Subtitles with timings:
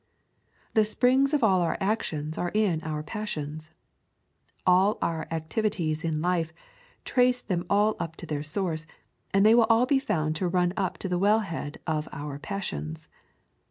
[0.73, 3.69] The springs of all our actions are in our passions.
[4.65, 6.51] All our activities in life,
[7.05, 8.87] trace them all up to their source,
[9.31, 13.09] and they will all be found to run up into the wellhead of our passions.